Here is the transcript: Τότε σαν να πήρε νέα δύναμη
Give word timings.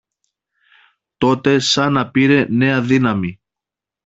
Τότε 1.17 1.59
σαν 1.59 1.93
να 1.93 2.11
πήρε 2.11 2.45
νέα 2.49 2.81
δύναμη 2.81 3.39